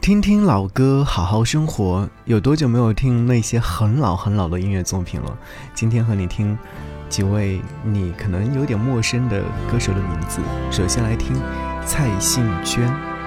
[0.00, 2.08] 听听老歌，好好生活。
[2.24, 5.36] 有多久没有听那些很老很老的音乐作品了？
[5.74, 6.56] 今天和你听
[7.10, 10.40] 几位你可能有点陌生的歌手的名字。
[10.70, 11.36] 首先来听
[11.84, 13.17] 蔡幸娟。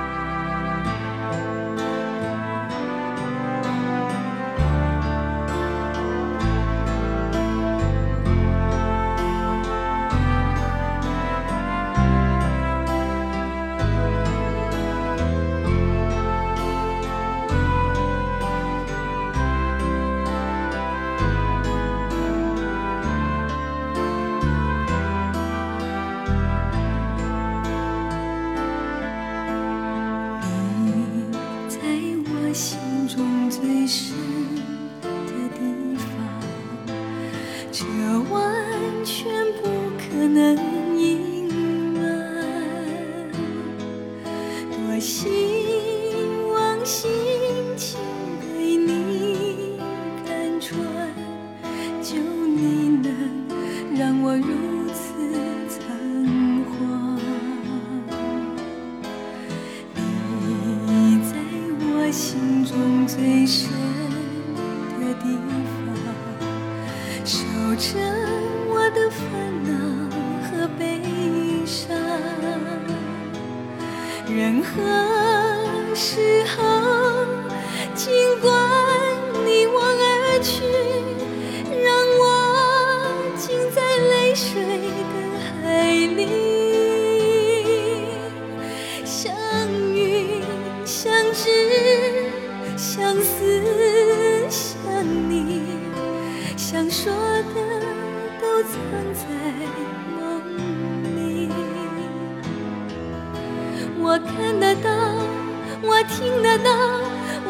[74.35, 76.70] 任何时候，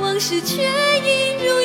[0.02, 1.61] 往事却已如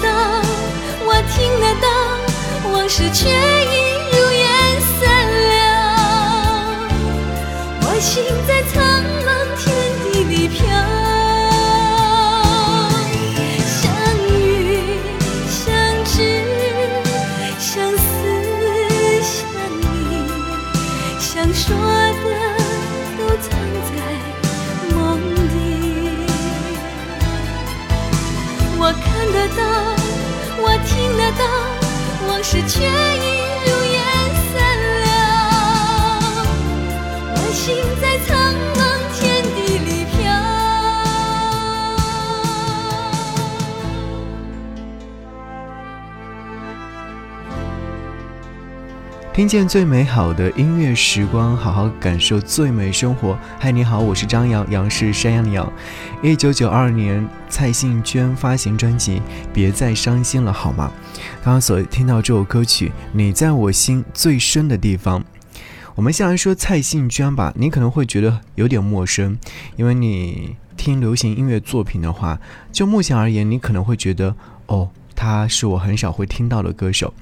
[0.00, 0.08] 得到，
[1.04, 3.85] 我听得到，往事却已
[32.46, 32.86] 往事却已
[33.64, 33.98] 如烟
[34.52, 34.54] 散
[35.02, 35.06] 了。
[37.34, 38.30] 我心在苍
[38.76, 38.78] 茫
[39.18, 40.14] 天地里飘。
[49.34, 53.36] 听见最美好的音乐时光，好好感受最美生活。
[53.58, 55.70] 嗨，你好，我是张扬，杨是山羊的羊。
[56.22, 57.28] 一九九二年。
[57.48, 59.18] 蔡幸娟发行专辑
[59.54, 60.90] 《别再伤心了》，好吗？
[61.46, 65.20] 刚刚所听到这首歌曲《你在我心最深的地方》，
[65.94, 67.52] 我们先来说蔡幸娟吧。
[67.54, 69.38] 你可能会觉得有点陌生，
[69.76, 72.40] 因为你听流行音乐作品的话，
[72.72, 74.34] 就目前而言，你可能会觉得
[74.66, 77.14] 哦，她是我很少会听到的歌手。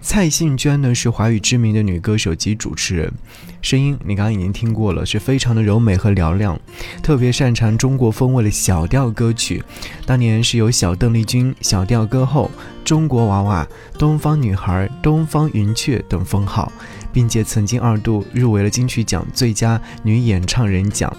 [0.00, 3.12] 蔡幸娟呢是华语知名的女歌手及主持人，
[3.60, 6.58] 声音你刚刚已经听过了，是非常的柔美和嘹亮，
[7.02, 9.62] 特别擅长中国风味的小调歌曲。
[10.06, 12.50] 当年是由小邓丽君、小调歌后、
[12.84, 13.66] 中国娃娃、
[13.98, 16.72] 东方女孩、东方云雀等封号，
[17.12, 21.14] 并且曾经二度入围了金曲奖最佳女演唱人奖。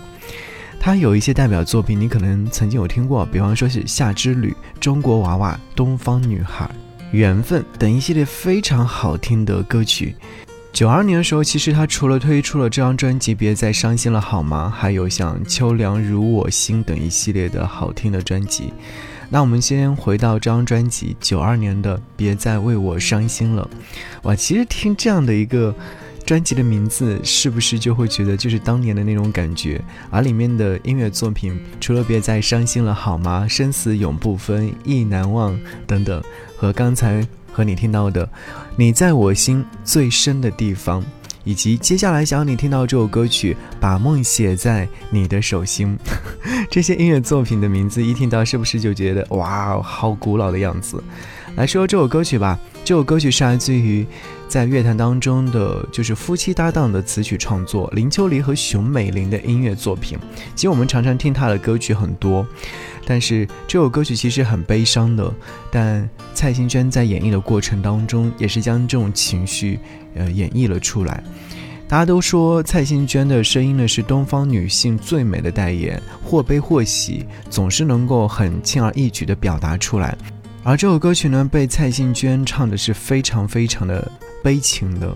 [0.80, 6.68] 她有一些代表作品，你可能曾经有听过，比方说是《夏之旅》、中国娃娃、东方女孩。
[7.12, 10.16] 缘分等一系列非常好听的歌曲。
[10.72, 18.72] 九二年的时候，其实他除了推出了这张专辑《别再伤心了好吗》，还有像《秋凉如我心》等一系列的好听的专辑。
[19.30, 23.68] 那我们先回到这张专辑，九二年的《别再为我伤心了》。
[24.28, 25.76] 哇，其实听这样的一个。
[26.30, 29.82] 专辑的名字是不是就会觉得就是当年的那种感觉？
[30.12, 33.48] 而里面的音乐作品，除了别再伤心了好吗？
[33.48, 36.22] 生死永不分，意难忘等等，
[36.56, 38.30] 和刚才和你听到的，
[38.76, 41.04] 你在我心最深的地方，
[41.44, 45.98] 以及接下来想要你听到这首歌曲，把梦写在你的手心，
[46.70, 51.04] 这些音乐作品的名字一听到，是不是就觉得哇，好古老的样子？
[51.56, 54.06] 来说这首歌曲吧，这首歌曲是来自于。
[54.50, 60.18] 在乐坛当中的就是夫妻搭档的词曲创作，林秋离和熊美玲的音乐作品。
[60.56, 62.44] 其实我们常常听她的歌曲很多，
[63.06, 65.32] 但是这首歌曲其实很悲伤的。
[65.70, 69.80] 但蔡幸娟在演绎的过程当中，也是将这种情绪
[70.16, 71.24] 呃演绎了出来。
[71.88, 80.18] 大家都说蔡幸娟的声音呢是东方女性最美的代言，或悲或喜，总是能够很轻而易举地表达出来。
[80.64, 84.12] 而这首歌曲呢，被蔡幸娟唱的是非常非常的。
[84.44, 85.16] 悲情的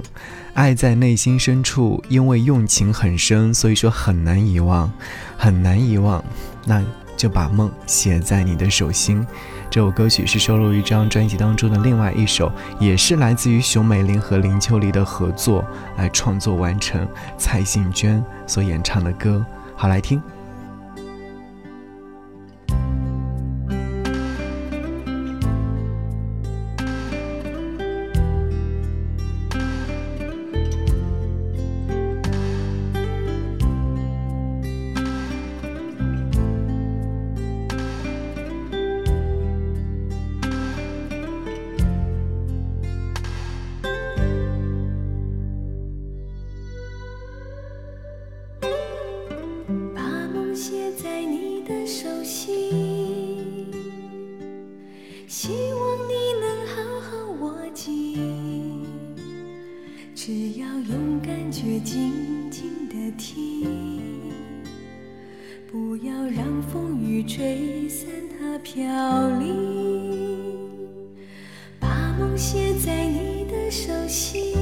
[0.53, 4.91] 爱在内心深处，因为用情很深，所以说很难遗忘，
[5.37, 6.23] 很难遗忘。
[6.65, 6.83] 那
[7.15, 9.25] 就把梦写在你的手心。
[9.69, 15.65] 这首歌曲是收录于这张专辑当中的另外一首，也是来自于熊美玲和林秋离的合作
[15.97, 19.45] 来创作完成，蔡幸娟所演唱的歌。
[19.75, 20.21] 好，来听。
[68.59, 68.83] 飘
[69.39, 69.55] 零，
[71.79, 74.53] 把梦写在你的手心。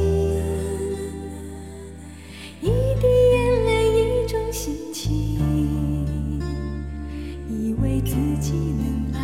[2.62, 5.40] 一滴眼泪一种心情，
[7.50, 9.20] 以为自己能爱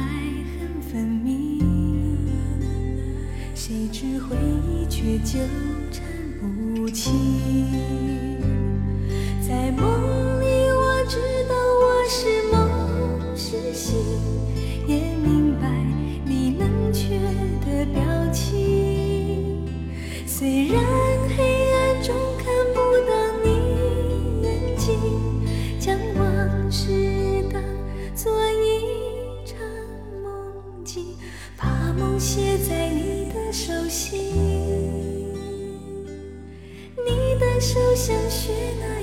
[0.59, 2.17] 恨分明，
[3.55, 4.35] 谁知回
[4.69, 5.39] 忆却纠
[5.91, 6.03] 缠
[6.75, 7.13] 不清，
[38.47, 38.96] she knows.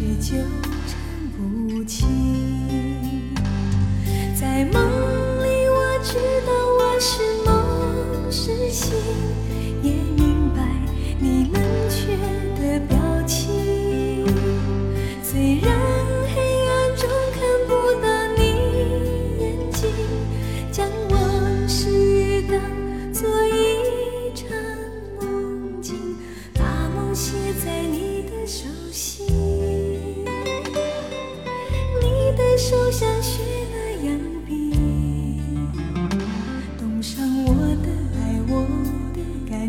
[0.00, 0.36] 是纠
[0.88, 0.99] 缠。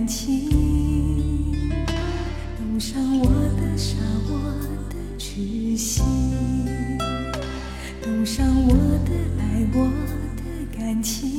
[0.01, 0.50] 感情，
[2.58, 4.34] 冻伤我的傻，我
[4.89, 6.03] 的痴心，
[8.01, 8.74] 冻伤我
[9.05, 9.91] 的爱，我
[10.38, 10.41] 的
[10.75, 11.30] 感情。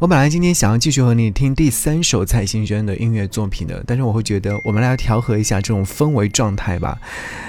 [0.00, 6.98] 我本来今天想要继续和你听第三首蔡幸娟的音乐作品的，但是我会觉得我们来调和一下这种氛围状态吧。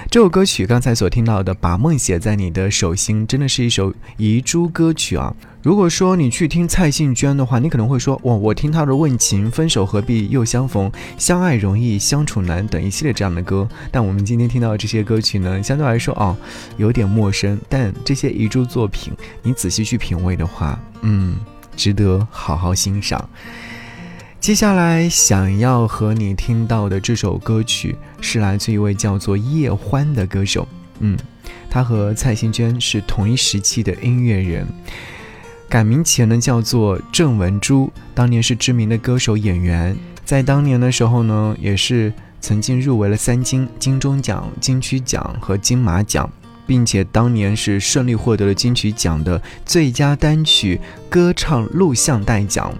[0.09, 5.33] 这首歌曲刚才所听到的《把梦写在你的手心》，真的是一首遗珠歌曲啊。
[5.63, 13.65] 如果说你去听蔡幸娟的话，你可能会说哇，我听她的《问情》《分手何必又相逢》《相爱容易相处难》等一系列这样的歌。
[13.89, 16.35] 但我们今天听到的这些歌曲呢，相对来说哦，
[16.75, 17.57] 有点陌生。
[17.69, 21.37] 但这些遗珠作品，你仔细去品味的话，嗯。
[21.81, 23.27] 值得好好欣赏。
[24.39, 30.67] 接下来想要和你听到的这首歌曲是来自一位叫做叶欢的歌手。
[30.99, 31.17] 嗯，
[31.71, 34.67] 他和蔡幸娟是同一时期的音乐人，
[35.67, 46.29] 改名前呢叫做郑文珠，当年是知名的歌手演员，在当年的时候呢，也是曾经入围了三金：金钟奖、金曲奖和金马奖。
[46.65, 52.73] 并且当年是顺利获得了金曲奖的最佳单曲歌唱录像带奖。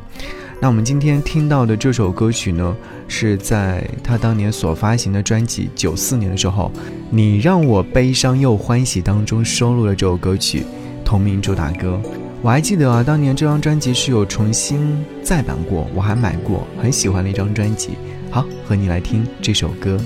[0.60, 2.76] 那我们今天听到的这首歌曲呢，
[3.08, 6.72] 是在他当年所发行的专辑九四年的时候，
[7.10, 10.64] 《你让我悲伤又欢喜》当中收录了这首歌曲
[11.04, 12.00] 同名主打歌。
[12.44, 17.92] 我还记得啊，当年这张专辑是有重新再版过，我还买过，很喜欢的一张专辑。
[18.30, 20.00] 好，和你来听这首歌。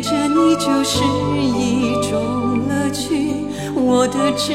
[0.00, 1.02] 着你就是
[1.36, 3.34] 一种乐趣，
[3.74, 4.54] 我的执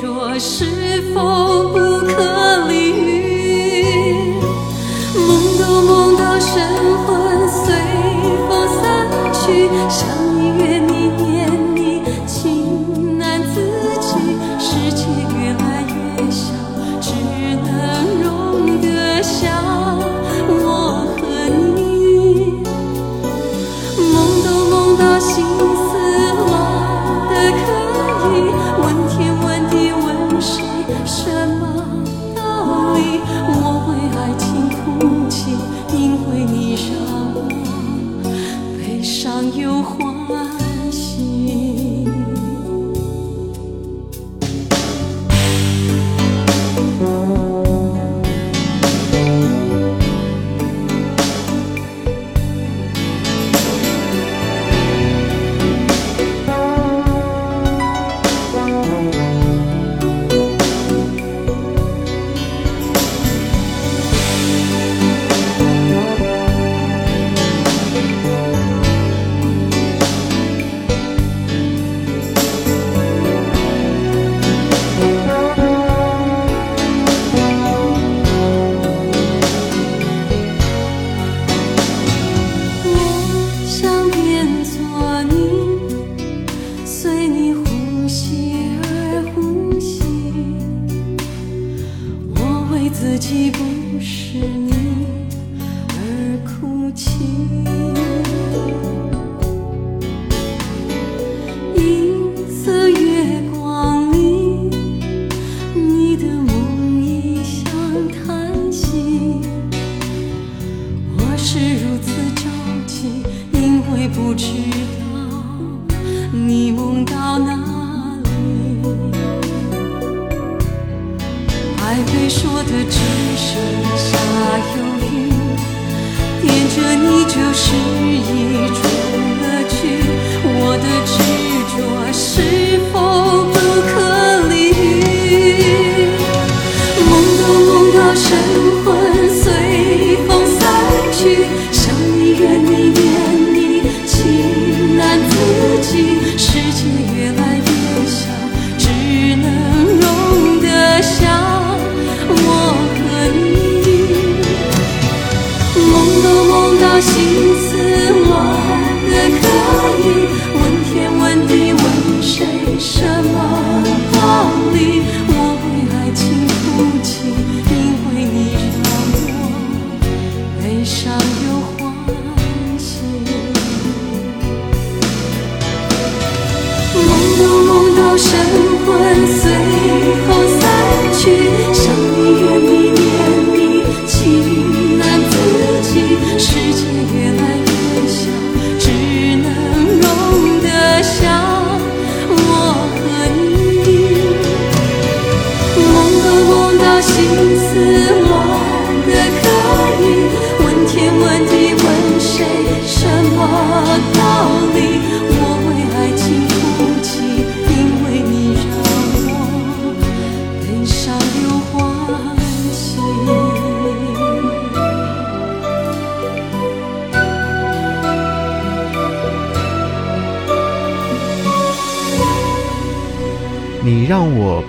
[0.00, 4.34] 着是否不可理喻？
[5.16, 6.52] 梦都梦到神
[7.06, 7.74] 魂随
[8.48, 8.82] 风散
[9.32, 9.68] 去，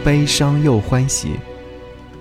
[0.06, 1.32] 悲伤又欢喜。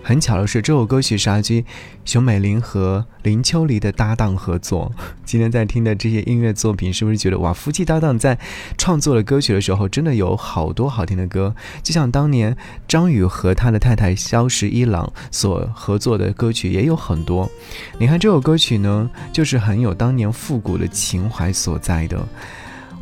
[0.02, 1.62] 很巧的是，这首歌曲是阿居、
[2.02, 4.90] 熊美玲和林秋离的搭档合作。
[5.26, 8.38] 今天在听的这些音乐作品，是不是觉得哇，夫妻搭档在
[8.78, 11.54] 创作的歌曲的时候，真的有好多好听的歌？
[11.82, 12.56] 就像当年
[12.88, 17.50] 张宇和他的太太萧十一郎所合作的歌曲也有很多。
[17.98, 22.26] 你看这首歌曲呢，就是很有当年复古的情怀所在的。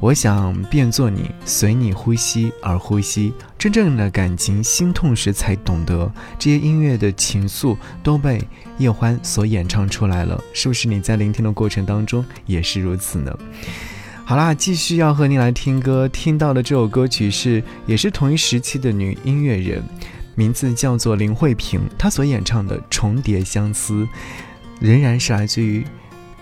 [0.03, 3.33] 我想变作你，随你呼吸而呼吸。
[3.57, 6.13] 真正的感情，心痛时才懂得。
[6.41, 8.43] 这些音乐的情愫都被
[8.79, 10.89] 叶欢所演唱出来了，是不是？
[10.89, 13.33] 你在聆听的过程当中也是如此呢？
[14.25, 19.85] 好啦，继续要和你来听歌，听到的这首歌曲是也是同一时期的女音乐人，
[20.35, 24.03] 名字叫做林慧萍，她所演唱的《重叠相思》，
[24.81, 25.87] 仍然是来自于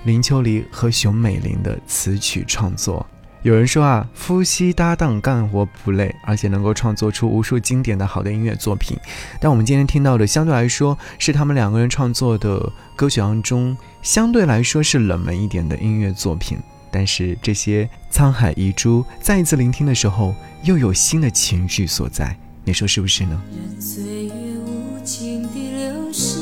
[0.04, 3.06] 林秋离和熊美玲的词曲创作。
[3.42, 8.98] 有人说啊，夫妻搭档干活不累，而且能够创作出无数经典的好的音乐作品。
[9.40, 16.58] 但我们今天听到的，相对来说是他们两个人创作的歌曲当中，相对来说是冷门一点的音乐作品。
[16.90, 22.36] 但是这些沧海遗珠，再一次聆听的时候，又有新的情绪所在。
[22.64, 23.40] 你说是不是呢？
[23.50, 24.32] 任岁月
[24.66, 26.40] 无情的流逝，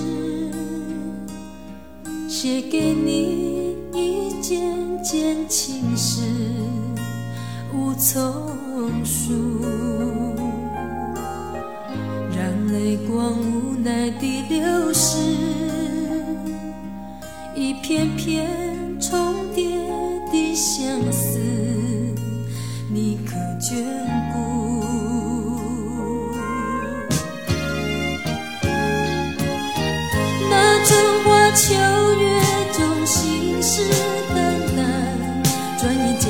[2.28, 6.22] 写给你一件件情事，
[7.78, 9.62] 无从述，
[12.36, 15.16] 让泪光无奈地流逝，
[17.54, 18.48] 一片片
[19.00, 19.64] 重叠
[20.32, 21.38] 的相思，
[22.90, 23.84] 你可眷
[24.32, 24.36] 顾？
[30.50, 31.74] 那春花秋
[32.20, 32.26] 月
[32.72, 33.82] 中，心事
[34.34, 34.36] 淡
[34.76, 34.82] 淡，
[35.78, 36.26] 转眼间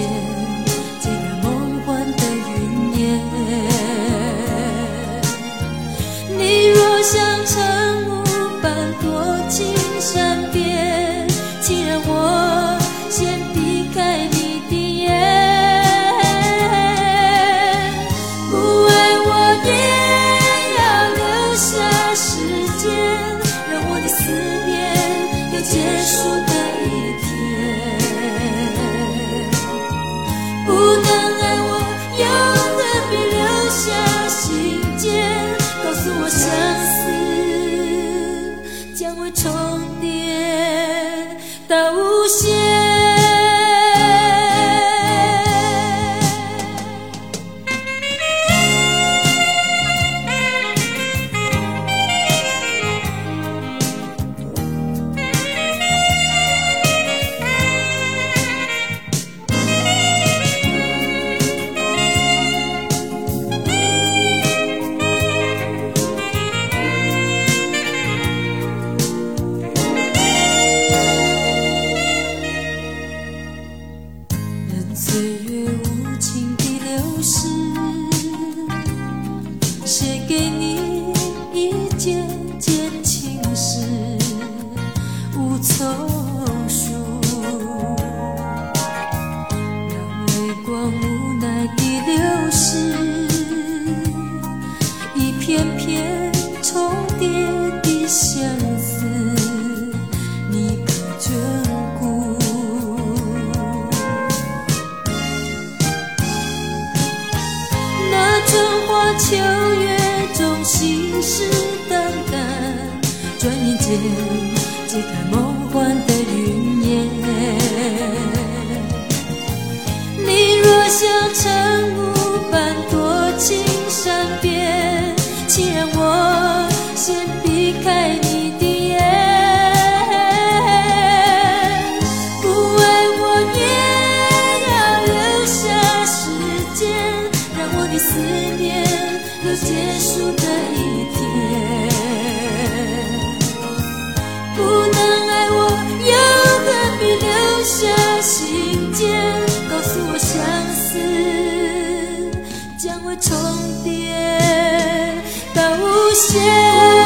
[156.19, 156.98] 谢？